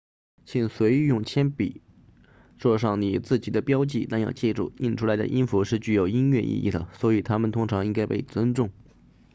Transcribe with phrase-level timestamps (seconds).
[0.47, 1.83] 请随意用铅笔
[2.57, 8.71] 作上你自己的标记但要记住印出来的音符是具有音乐意义的所以它们通常应该被尊重